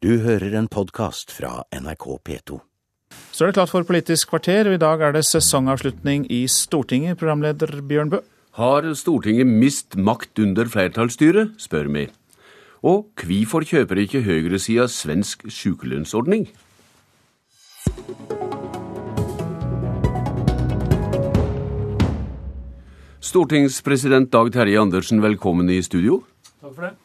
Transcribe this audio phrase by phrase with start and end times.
[0.00, 2.56] Du hører en podkast fra NRK P2.
[3.36, 7.18] Så er det klart for Politisk kvarter, og i dag er det sesongavslutning i Stortinget.
[7.20, 8.22] Programleder Bjørn Bø.
[8.56, 12.06] Har Stortinget mist makt under flertallsstyret, spør vi.
[12.80, 16.48] Og hvorfor kjøper ikke høyresida svensk sykelønnsordning?
[23.20, 26.22] Stortingspresident Dag Terje Andersen, velkommen i studio.
[26.56, 26.96] Takk for det.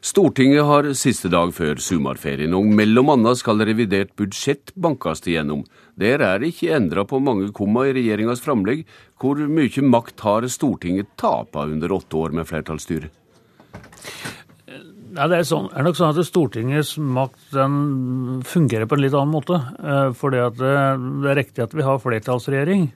[0.00, 5.66] Stortinget har siste dag før sommerferien, og mellom annet skal revidert budsjett bankast igjennom.
[6.00, 8.86] Der er det ikke endra på mange komma i regjeringas framlegg.
[9.20, 13.10] Hvor mye makt har Stortinget tapa under åtte år med flertallsstyre?
[15.10, 17.58] Ja, det er, sånn, er nok sånn at Stortingets makt
[18.48, 19.60] fungerer på en litt annen måte.
[19.84, 20.76] Eh, fordi det,
[21.26, 22.88] det er riktig at vi har flertallsregjering.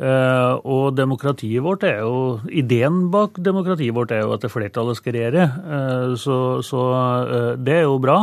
[0.00, 4.96] Uh, og demokratiet vårt er jo Ideen bak demokratiet vårt er jo at det flertallet
[4.96, 5.44] skal regjere.
[5.60, 6.84] Uh, så, så
[7.28, 8.22] uh, det er jo bra.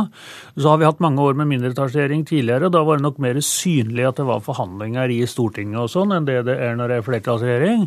[0.58, 2.72] Så har vi hatt mange år med mindretallsregjering tidligere.
[2.74, 6.26] Da var det nok mer synlig at det var forhandlinger i Stortinget og sånn, enn
[6.26, 7.86] det det er når det er flertallsregjering.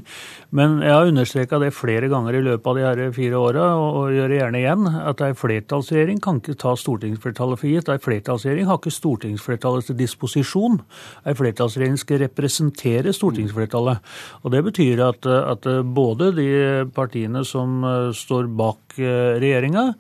[0.56, 4.00] Men jeg har understreka det flere ganger i løpet av de her fire åra, og,
[4.16, 7.92] gjør det gjerne igjen, at ei flertallsregjering kan ikke ta stortingsflertallet for gitt.
[7.92, 10.80] Ei flertallsregjering har ikke stortingsflertallet til disposisjon.
[11.28, 14.02] Ei flertallsregjering skal representere stortingsflertallet flertallet.
[14.44, 19.94] Og Det betyr at, at både de partiene som eh, står bak eh, regjeringa,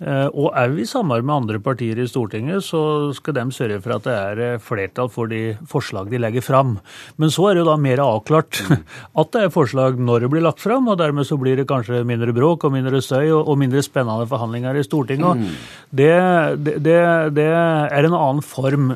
[0.00, 3.96] eh, og òg i samarbeid med andre partier i Stortinget, så skal de sørge for
[3.96, 6.78] at det er flertall for de forslag de legger fram.
[7.16, 8.62] Men så er det jo da mer avklart
[9.20, 12.04] at det er forslag når det blir lagt fram, og dermed så blir det kanskje
[12.06, 15.42] mindre bråk og mindre støy og, mindre spennende forhandlinger i Stortinget.
[15.42, 15.58] Mm.
[15.90, 16.14] Det,
[16.62, 17.00] det,
[17.34, 18.92] det, er en annen form.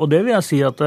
[0.00, 0.80] Og det vil jeg si at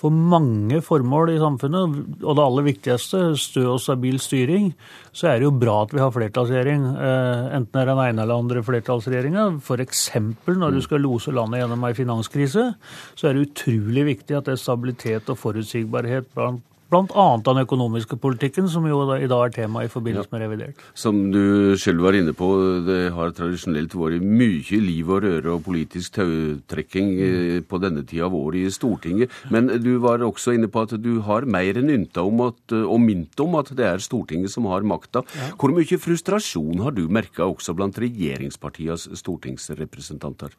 [0.00, 4.70] for mange formål i samfunnet, og det aller viktigste, stø og stabil styring,
[5.12, 6.86] så er det jo bra at vi har flertallsregjering.
[6.94, 9.46] Eh, enten det er den ene eller andre flertallsregjeringa.
[9.60, 10.06] F.eks.
[10.48, 12.66] når du skal lose landet gjennom ei finanskrise,
[13.12, 17.26] så er det utrolig viktig at det er stabilitet og forutsigbarhet blant Bl.a.
[17.46, 20.34] den økonomiske politikken, som jo i dag er tema i forbindelse ja.
[20.34, 20.80] med revidert.
[20.98, 22.48] Som du selv var inne på,
[22.86, 27.68] det har tradisjonelt vært mye liv og røre og politisk tautrekking mm.
[27.70, 29.30] på denne tida av året i Stortinget.
[29.54, 32.98] Men du var også inne på at du har mer enn ynta om at, og
[33.02, 35.22] mint om at det er Stortinget som har makta.
[35.38, 35.52] Ja.
[35.60, 40.58] Hvor mye frustrasjon har du merka også blant regjeringspartienes stortingsrepresentanter?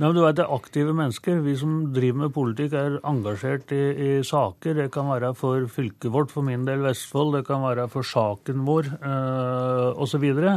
[0.00, 1.40] Nei, men du vet, Det er aktive mennesker.
[1.44, 4.74] Vi som driver med politikk, er engasjert i, i, saker.
[4.74, 8.64] Det kan være for fylket vårt, for min del Vestfold, det kan være for saken
[8.64, 10.24] vår øh, osv.
[10.32, 10.48] Og,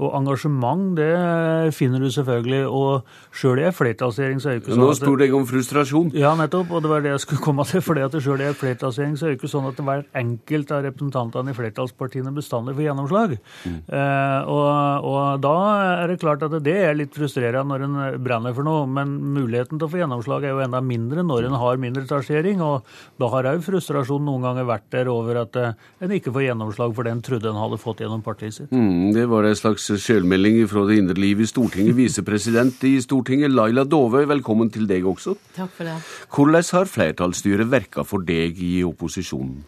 [0.00, 2.66] og engasjement, det finner du selvfølgelig.
[2.66, 6.10] Og sjøl i en flertallsregjering så er det ikke sånn Nå spurte jeg om frustrasjon.
[6.18, 6.74] Ja, nettopp.
[6.74, 7.84] Og det var det jeg skulle komme til.
[7.86, 10.84] fordi at Sjøl i en flertallsregjering så er det ikke sånn at hver enkelt av
[10.88, 13.38] representantene i flertallspartiene bestandig får gjennomslag.
[13.64, 13.80] Mm.
[13.86, 15.56] Uh, og, og da
[16.02, 19.78] er det klart at det er litt frustrerende når en brenner for noe men muligheten
[19.78, 22.62] til å få gjennomslag er jo enda mindre når en har mindretallsregjering.
[22.64, 22.86] Og
[23.20, 26.94] da har òg frustrasjonen noen ganger vært der over at eh, en ikke får gjennomslag
[26.96, 28.70] for det en trodde en hadde fått gjennom partiet sitt.
[28.72, 31.96] Mm, det var en slags sjølmelding fra det indre liv i Stortinget.
[31.98, 35.36] Visepresident i Stortinget, Laila Dove, velkommen til deg også.
[35.56, 35.98] Takk for det.
[36.30, 39.60] Hvordan har flertallsstyret verka for deg i opposisjonen?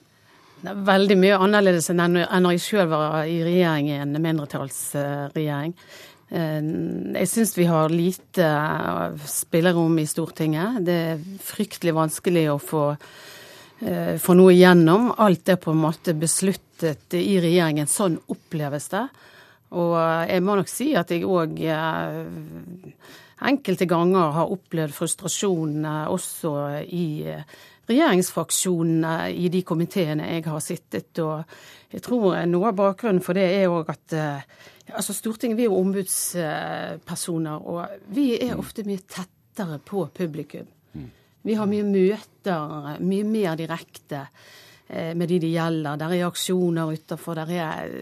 [0.63, 5.75] Det er veldig mye annerledes enn når jeg sjøl var i regjering, i en mindretallsregjering.
[6.33, 6.61] Eh,
[7.21, 10.81] jeg syns vi har lite eh, spillerom i Stortinget.
[10.87, 12.85] Det er fryktelig vanskelig å få,
[13.85, 15.11] eh, få noe igjennom.
[15.21, 17.91] Alt er på en måte besluttet i regjeringen.
[17.91, 19.05] Sånn oppleves det.
[19.77, 19.95] Og
[20.29, 21.55] jeg må nok si at jeg òg
[23.41, 26.53] enkelte ganger har opplevd frustrasjon også
[26.93, 27.07] i
[27.93, 31.23] regjeringsfraksjonene i de komiteene jeg har sittet.
[31.23, 34.21] Og jeg tror noe av bakgrunnen for det er òg at
[34.93, 40.67] Altså Stortinget vi er jo ombudspersoner, og vi er ofte mye tettere på publikum.
[41.43, 44.25] Vi har mye møter, mye mer direkte
[44.89, 45.99] eh, med de det gjelder.
[45.99, 47.95] Der er aksjoner utafor, der er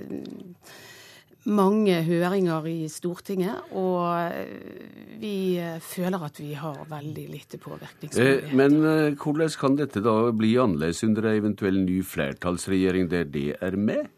[1.49, 8.47] mange høringer i Stortinget, og vi føler at vi har veldig lite påvirkningsmulighet.
[8.49, 13.29] Eh, men eh, hvordan kan dette da bli annerledes under ei eventuell ny flertallsregjering der
[13.29, 14.09] det er med?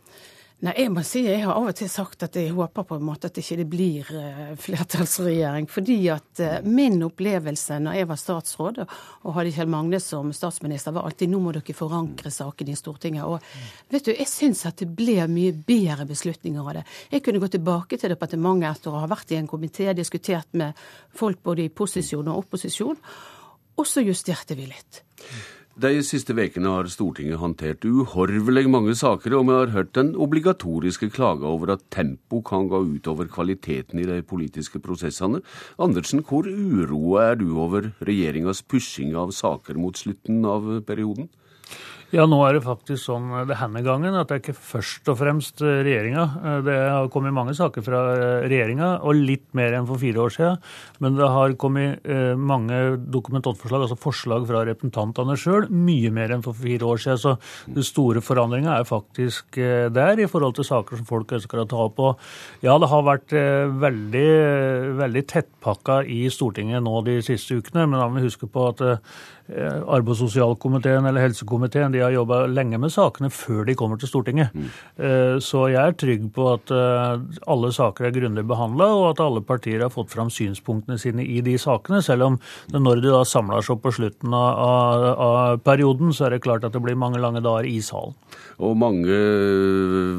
[0.62, 3.02] Nei, Jeg må si jeg har av og til sagt at jeg håper på en
[3.02, 5.66] måte at det ikke blir uh, flertallsregjering.
[5.66, 10.94] Fordi at uh, min opplevelse når jeg var statsråd og hadde Kjell Magne som statsminister,
[10.94, 13.26] var alltid nå må dere forankre saken i Stortinget.
[13.26, 13.42] Og
[13.90, 16.84] vet du, jeg syns at det ble mye bedre beslutninger av det.
[17.10, 20.78] Jeg kunne gå tilbake til departementet etter å ha vært i en komité, diskutert med
[21.18, 23.02] folk både i posisjon og opposisjon,
[23.82, 25.02] og så justerte vi litt.
[25.72, 31.08] De siste ukene har Stortinget håndtert uhorvelig mange saker, og vi har hørt den obligatoriske
[31.08, 35.40] klaga over at tempo kan gå utover kvaliteten i de politiske prosessene.
[35.80, 41.30] Andersen, hvor uroa er du over regjeringas pushing av saker mot slutten av perioden?
[42.12, 45.06] Ja, nå er det faktisk sånn eh, det denne gangen at det er ikke først
[45.08, 46.24] og fremst eh, regjeringa.
[46.42, 48.02] Eh, det har kommet mange saker fra
[48.44, 50.60] regjeringa, og litt mer enn for fire år siden.
[51.00, 52.04] Men det har kommet
[52.38, 52.76] mange
[53.12, 57.22] Dokument 8-forslag, altså forslag fra representantene sjøl, mye mer enn for fire år siden.
[57.22, 57.34] Så
[57.78, 61.80] den store forandringa er faktisk der i forhold til saker som folk ønsker å ta
[61.86, 62.02] opp.
[62.02, 63.34] Og ja, det har vært
[63.82, 64.30] veldig,
[65.00, 68.84] veldig tettpakka i Stortinget nå de siste ukene, men da må vi huske på at
[69.52, 74.10] arbeids- og sosialkomiteen eller helsekomiteen de har jobba lenge med sakene før de kommer til
[74.10, 74.54] Stortinget.
[74.54, 74.68] Mm.
[75.42, 79.42] Så jeg er trygg på at eh, alle saker er grundig behandla, og at alle
[79.44, 82.02] partier har fått fram synspunktene sine i de sakene.
[82.04, 82.38] Selv om
[82.72, 86.44] når de da samler seg opp på slutten av, av, av perioden, så er det
[86.46, 88.16] klart at det blir mange lange dager i salen.
[88.62, 89.16] Og mange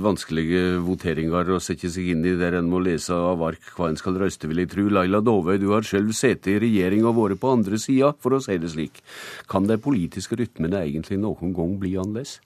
[0.03, 4.00] vanskelige voteringer å sette seg inn i der en må lese av ark hva en
[4.00, 4.88] skal røste, vil jeg tro.
[4.91, 8.41] Laila Dovøy, du har selv sittet i regjering og vært på andre sida, for å
[8.44, 9.00] si det slik.
[9.49, 12.39] Kan de politiske rytmene egentlig noen gang bli annerledes?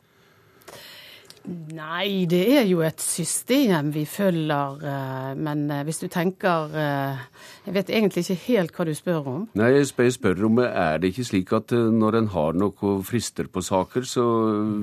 [1.47, 4.81] Nei, det er jo et system vi følger.
[4.83, 7.21] Eh, men eh, hvis du tenker eh,
[7.68, 9.45] Jeg vet egentlig ikke helt hva du spør om.
[9.56, 13.63] Nei, jeg spør, om Er det ikke slik at når en har noe frister på
[13.63, 14.25] saker, så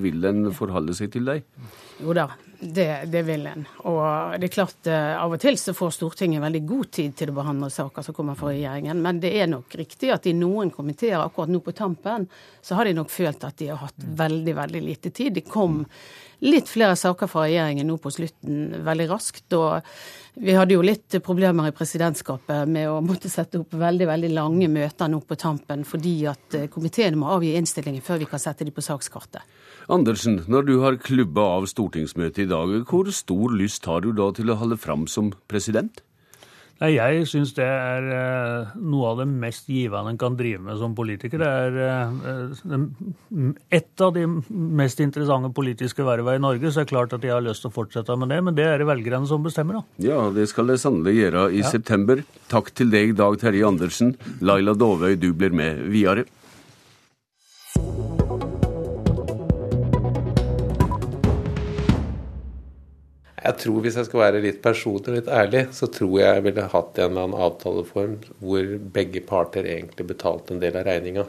[0.00, 1.44] vil en forholde seg til dem?
[2.02, 2.26] Jo da,
[2.60, 3.66] det, det, vil en.
[3.86, 7.36] Og det er klart, av og til så får Stortinget veldig god tid til å
[7.36, 9.02] behandle saker som kommer fra regjeringen.
[9.04, 12.26] Men det er nok riktig at i noen komiteer akkurat nå på tampen,
[12.64, 15.36] så har de nok følt at de har hatt veldig, veldig lite tid.
[15.36, 15.84] De kom
[16.44, 19.46] litt flere saker fra regjeringen nå på slutten veldig raskt.
[19.54, 19.84] og
[20.34, 24.68] vi hadde jo litt problemer i presidentskapet med å måtte sette opp veldig veldig lange
[24.70, 28.74] møter nå på tampen, fordi at komiteene må avgi innstillingen før vi kan sette de
[28.74, 29.44] på sakskartet.
[29.94, 34.30] Andersen, når du har klubba av stortingsmøtet i dag, hvor stor lyst har du da
[34.34, 36.02] til å holde fram som president?
[36.82, 40.78] Nei, Jeg syns det er eh, noe av det mest givende en kan drive med
[40.80, 41.38] som politiker.
[41.38, 42.86] Det er eh,
[43.78, 47.34] et av de mest interessante politiske vervene i Norge, så det er klart at jeg
[47.36, 48.40] har lyst til å fortsette med det.
[48.48, 50.02] Men det er det velgerne som bestemmer, da.
[50.02, 51.70] Ja, det skal det sannelig gjøre i ja.
[51.70, 52.24] september.
[52.50, 54.16] Takk til deg, Dag Terje Andersen.
[54.42, 56.26] Laila Dovøy, du blir med videre.
[63.44, 66.44] Jeg tror Hvis jeg skal være litt personlig og litt ærlig, så tror jeg jeg
[66.46, 71.26] ville hatt en eller annen avtaleform hvor begge parter egentlig betalte en del av regninga.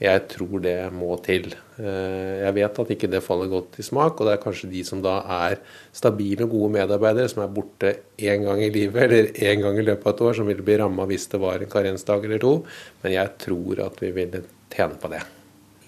[0.00, 1.50] Jeg tror det må til.
[1.76, 4.80] Eh, jeg vet at ikke det faller godt i smak, og det er kanskje de
[4.88, 5.58] som da er
[5.92, 9.84] stabile og gode medarbeidere, som er borte én gang i livet eller én gang i
[9.84, 12.54] løpet av et år, som ville bli ramma hvis det var en karensdag eller to.
[13.04, 14.40] Men jeg tror at vi ville
[14.72, 15.20] tjene på det.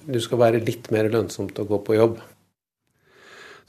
[0.05, 2.21] Du skal være litt mer lønnsomt å gå på jobb.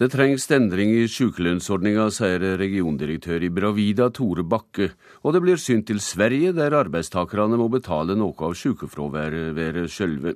[0.04, 4.90] Det trengs endring i sykelønnsordninga, sier regiondirektør i Bravida Tore Bakke,
[5.24, 10.34] og det blir synt til Sverige, der arbeidstakerne må betale noe av sykefraværet sjølve.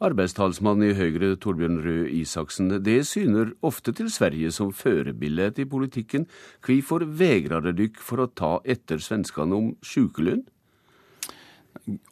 [0.00, 6.24] Arbeidstalsmann i Høyre Torbjørn Røe Isaksen, det syner ofte til Sverige som førebilde i politikken.
[6.64, 10.46] Hvorfor vegrer dykk for å ta etter svenskene om sykelønn?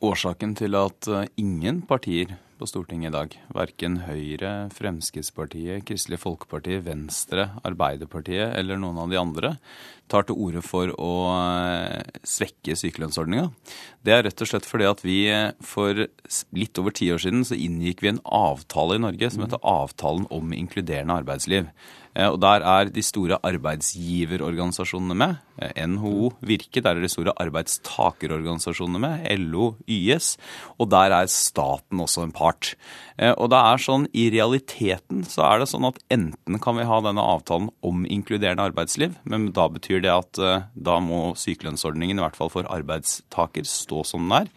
[0.05, 3.35] Årsaken til at eh, ingen partier på Stortinget i dag.
[3.57, 9.53] Verken Høyre, Fremskrittspartiet, Kristelig Folkeparti, Venstre, Arbeiderpartiet eller noen av de andre
[10.11, 13.49] tar til orde for å eh, svekke sykelønnsordninga.
[14.07, 16.07] Det er rett og slett fordi at vi eh, for
[16.57, 20.29] litt over ti år siden så inngikk vi en avtale i Norge som heter Avtalen
[20.35, 21.71] om inkluderende arbeidsliv.
[22.17, 25.39] Eh, og Der er de store arbeidsgiverorganisasjonene med.
[25.61, 26.81] NHO, Virke.
[26.81, 29.27] Der er de store arbeidstakerorganisasjonene med.
[29.39, 30.37] LO, YS.
[30.81, 32.75] Og der er staten også en part.
[33.37, 37.03] Og det er sånn, I realiteten så er det sånn at enten kan vi ha
[37.05, 40.41] denne avtalen om inkluderende arbeidsliv, men da betyr det at
[40.75, 44.53] da må sykelønnsordningen, i hvert fall for arbeidstaker, stå som den er.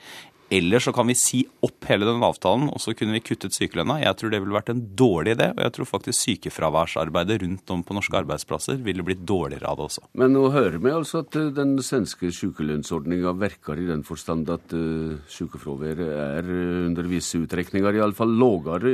[0.53, 3.97] Eller så kan vi si opp hele den avtalen, og så kunne vi kuttet sykelønna.
[4.03, 7.81] Jeg tror det ville vært en dårlig idé, og jeg tror faktisk sykefraværsarbeidet rundt om
[7.85, 10.05] på norske arbeidsplasser ville blitt dårligere av det også.
[10.21, 14.75] Men nå hører vi altså at eh, den svenske sykelønnsordninga verker i den forstand at
[14.77, 18.93] uh, sykefraværet er uh, under visse utrekninger iallfall lavere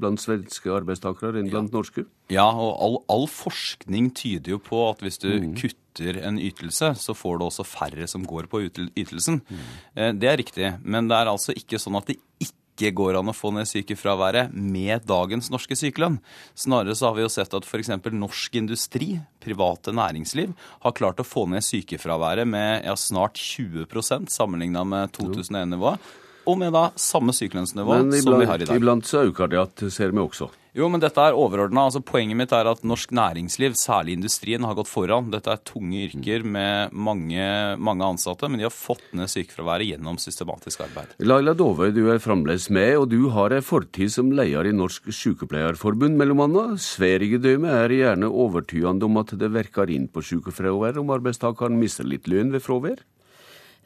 [0.00, 2.06] blant svenske arbeidstakere enn blant norske?
[2.30, 5.54] Ja, og all, all, forskning tyder jo på at hvis du mm.
[5.58, 9.40] kutter en ytelse, så får du også færre som går på ytelsen.
[9.48, 10.18] Mm.
[10.20, 13.36] Det er riktig, men det er altså ikke sånn at det ikke går an å
[13.36, 16.16] få ned sykefraværet med dagens norske sykelønn.
[16.56, 17.90] Snarere så har vi jo sett at f.eks.
[18.14, 19.10] norsk industri,
[19.44, 20.54] private næringsliv,
[20.86, 26.00] har klart å få ned sykefraværet med ja, snart 20% sammenligna med 2001-nivået.
[26.48, 28.80] og med da samme sykelønnsnivå Men som vi har i dag.
[28.80, 30.48] iblant så øker det at, ser vi også.
[30.76, 31.88] Jo, men dette er overordna.
[31.88, 35.30] Altså, poenget mitt er at norsk næringsliv, særlig industrien, har gått foran.
[35.32, 37.46] Dette er tunge yrker med mange,
[37.82, 41.16] mange ansatte, men de har fått ned sykefraværet gjennom systematisk arbeid.
[41.18, 45.10] Laila Dovøy, du er fremdeles med, og du har ei fortid som leder i Norsk
[45.10, 46.82] Sykepleierforbund, mellom annet.
[46.86, 52.30] Sverigedømme er gjerne overtydende om at det virker inn på sykefraværet om arbeidstakeren mister litt
[52.30, 53.02] lønn ved fravær.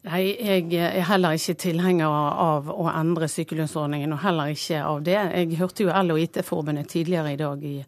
[0.04, 5.16] Nei, jeg er heller ikke tilhenger av å endre sykelønnsordningen, og heller ikke av det.
[5.16, 7.78] Jeg hørte jo LO IT-forbundet tidligere i dag i,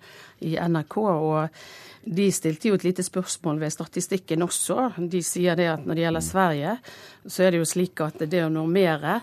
[0.49, 4.95] i, NRK, og de stilte jo et lite spørsmål ved statistikken også.
[5.13, 6.79] De sier det at når det gjelder Sverige,
[7.27, 9.19] så er det jo slik at det å normere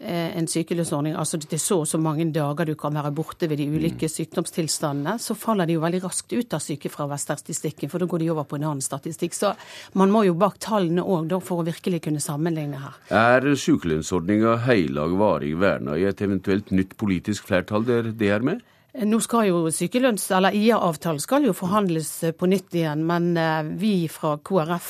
[0.00, 3.58] en sykelønnsordning, altså det er så og så mange dager du kan være borte ved
[3.58, 8.22] de ulike sykdomstilstandene, så faller de jo veldig raskt ut av sykefraværsstatistikken, for da går
[8.22, 9.34] de over på en annen statistikk.
[9.34, 9.52] Så
[9.98, 12.98] man må jo bak tallene òg, for å virkelig kunne sammenligne her.
[13.10, 18.62] Er sykelønnsordninga heilag varig verna i et eventuelt nytt politisk flertall der det er med?
[19.06, 23.30] Nå skal jo sykelønns- eller IA-avtalen skal jo forhandles på nytt igjen, men
[23.78, 24.88] vi fra KrF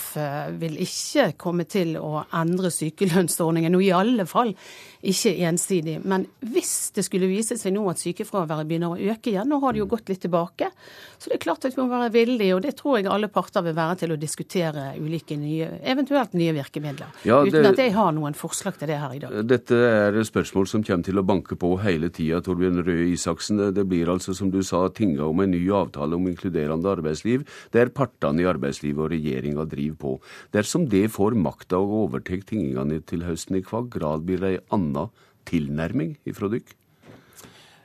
[0.58, 3.76] vil ikke komme til å endre sykelønnsordningen.
[3.76, 4.54] Og i alle fall
[5.02, 5.98] ikke ensidig.
[6.04, 9.74] Men hvis det skulle vise seg nå at sykefraværet begynner å øke igjen, nå har
[9.74, 10.70] det jo gått litt tilbake,
[11.18, 13.62] så det er klart at vi må være villige, og det tror jeg alle parter
[13.66, 17.12] vil være til å diskutere ulike nye, eventuelt nye virkemidler.
[17.24, 19.46] Ja, det- Uten at jeg har noen forslag til det her i dag.
[19.46, 23.74] Dette er spørsmål som kommer til å banke på hele tida, Torbjørn Røe Isaksen.
[23.74, 27.42] Det blir altså, som du sa, tinga om en ny avtale om inkluderende arbeidsliv,
[27.74, 30.16] der partene i arbeidslivet og regjeringa driver på.
[30.54, 34.66] Dersom det får makta og overtar tingene til høsten, i hva grad blir det ei
[34.70, 35.08] anna
[35.48, 36.76] tilnærming ifra dykk?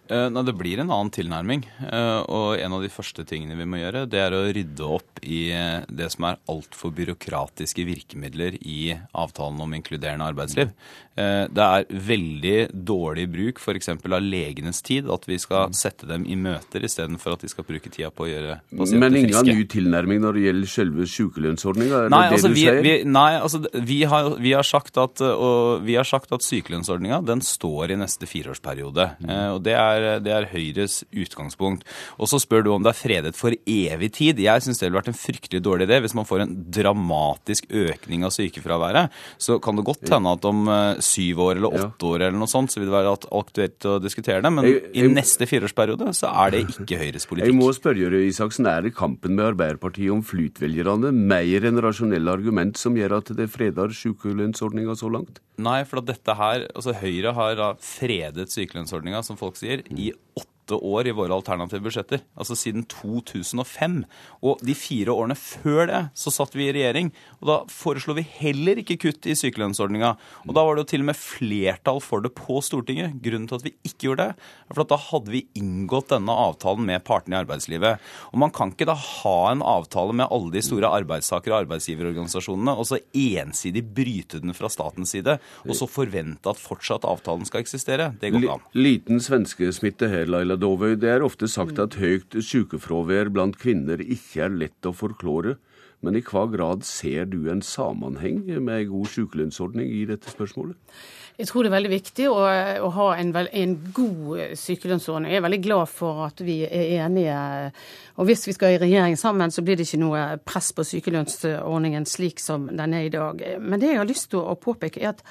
[0.10, 1.64] Eh, Nei, Det blir en annen tilnærming.
[1.92, 5.22] eh, Og en av de første tingene vi må gjøre, det er å rydde opp
[5.24, 10.72] i eh, det som er altfor byråkratiske virkemidler i avtalen om inkluderende arbeidsliv.
[11.16, 13.88] Det er veldig dårlig bruk f.eks.
[13.88, 17.86] av legenes tid, at vi skal sette dem i møter istedenfor at de skal bruke
[17.94, 19.54] tida på å gjøre pasienter Men ingen friske.
[19.54, 22.00] ny tilnærming når det gjelder selve sykelønnsordninga?
[22.10, 26.04] Nei, altså, vi, vi, nei, altså vi, har, vi, har sagt at, og vi har
[26.10, 29.06] sagt at sykelønnsordninga den står i neste fireårsperiode.
[29.30, 29.93] Eh, og det er,
[30.24, 31.84] det er Høyres utgangspunkt.
[32.20, 34.40] Og så spør du om det er fredet for evig tid.
[34.40, 36.00] Jeg syns det ville vært en fryktelig dårlig idé.
[36.02, 40.68] Hvis man får en dramatisk økning av sykefraværet, så kan det godt hende at om
[40.68, 44.00] eh, syv år eller åtte år eller noe sånt, så vil det være aktuelt å
[44.02, 44.52] diskutere det.
[44.52, 47.46] Men Jeg- jeg- i neste fireårsperiode så er det ikke Høyres politikk.
[47.52, 52.30] Jeg må spørre Røe Isaksen, er det kampen med Arbeiderpartiet om flytvelgerne mer enn rasjonelle
[52.30, 55.40] argument som gjør at det freder sykelønnsordninga så langt?
[55.62, 61.10] Nei, for dette her, altså Høyre har fredet sykelønnsordninga, som folk sier, i åtte år
[61.10, 62.22] i våre alternative budsjetter.
[62.40, 64.04] Altså siden 2005.
[64.46, 68.26] Og de fire årene før det så satt vi i regjering, og da foreslo vi
[68.40, 70.14] heller ikke kutt i sykelønnsordninga.
[70.48, 73.18] Og da var det jo til og med flertall for det på Stortinget.
[73.24, 76.38] Grunnen til at vi ikke gjorde det, er for at da hadde vi inngått denne
[76.46, 78.04] avtalen med partene i arbeidslivet.
[78.32, 82.78] Og man kan ikke da ha en avtale med alle de store arbeidstaker- og arbeidsgiverorganisasjonene,
[82.78, 87.64] og så ensidig bryte den fra statens side, og så forvente at fortsatt avtalen skal
[87.64, 88.12] eksistere.
[88.20, 88.68] Det går ikke an.
[88.78, 90.96] Liten svenskesmitte her, Laila Dovøy.
[91.00, 95.58] Det er ofte sagt at høyt sykefravær blant kvinner ikke er lett å forklare.
[96.04, 100.76] Men i hva grad ser du en sammenheng med ei god sykelønnsordning i dette spørsmålet?
[101.40, 102.42] Jeg tror det er veldig viktig å,
[102.86, 105.32] å ha en, en god sykelønnsordning.
[105.32, 107.38] Jeg er veldig glad for at vi er enige.
[108.20, 112.06] Og hvis vi skal i regjering sammen, så blir det ikke noe press på sykelønnsordningen
[112.10, 113.42] slik som den er i dag.
[113.64, 115.24] Men det jeg har lyst til å påpeke, er at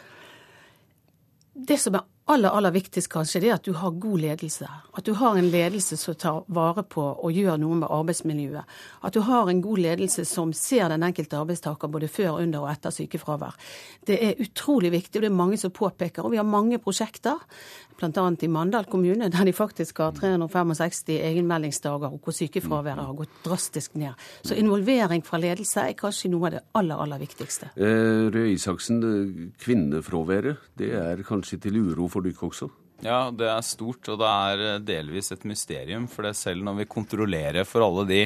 [1.53, 4.69] det som er aller, aller viktigst kanskje, det er at du har god ledelse.
[4.93, 8.77] At du har en ledelse som tar vare på og gjør noe med arbeidsmiljøet.
[9.03, 12.71] At du har en god ledelse som ser den enkelte arbeidstaker både før, under og
[12.73, 13.57] etter sykefravær.
[14.07, 16.23] Det er utrolig viktig, og det er mange som påpeker.
[16.23, 17.43] Og vi har mange prosjekter,
[17.99, 18.27] bl.a.
[18.41, 23.97] i Mandal kommune, der de faktisk har 365 egenmeldingsdager, og hvor sykefraværet har gått drastisk
[23.99, 24.15] ned.
[24.47, 27.73] Så involvering fra ledelse er kanskje noe av det aller, aller viktigste.
[27.77, 29.03] Eh, Røe Isaksen,
[29.63, 32.71] kvinnefraværet, det er kanskje til uro for dere også?
[33.03, 36.05] Ja, det er stort, og det er eh, delvis et mysterium.
[36.11, 38.21] For det selv når vi kontrollerer for alle de,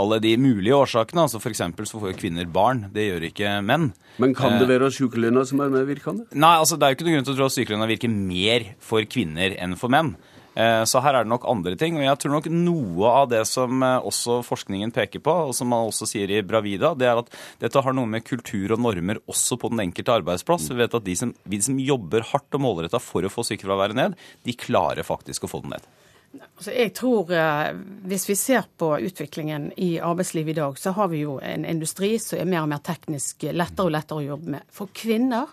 [0.00, 1.60] alle de mulige årsakene, altså f.eks.
[1.60, 3.90] så får jo kvinner barn, det gjør ikke menn.
[4.22, 6.24] Men kan det Eh, være sykelønna som er medvirkende?
[6.32, 8.70] Nei, altså det er jo ikke noen grunn til å tro at sykelønna virker mer
[8.80, 10.14] for kvinner enn for menn.
[10.54, 11.98] Eh, Så her er det nok andre ting.
[11.98, 15.70] Og jeg tror nok noe av det som eh, også forskningen peker på, og som
[15.72, 17.32] man også sier i Bravida, det er at
[17.62, 20.70] dette har noe med kultur og normer også på den enkelte arbeidsplass.
[20.70, 23.98] Vi vet at de som, de som jobber hardt og målretta for å få sykefraværet
[23.98, 25.92] ned, de klarer faktisk å få det ned.
[26.34, 27.76] Altså, jeg tror eh,
[28.10, 32.16] Hvis vi ser på utviklingen i arbeidslivet i dag, så har vi jo en industri
[32.22, 34.66] som er mer og mer teknisk lettere og lettere å jobbe med.
[34.74, 35.50] For kvinner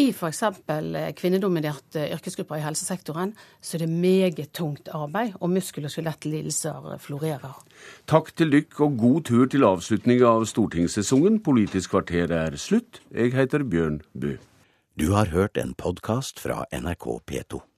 [0.00, 0.42] I f.eks.
[1.18, 7.58] kvinnedominerte yrkesgrupper i helsesektoren så er det meget tungt arbeid, og muskel- og skjelettlidelser florerer.
[8.08, 11.42] Takk til dykk og god tur til avslutning av stortingssesongen.
[11.44, 13.02] Politisk kvarter er slutt.
[13.12, 14.36] Jeg heter Bjørn Bø.
[15.00, 17.71] Du har hørt en podkast fra NRK P2.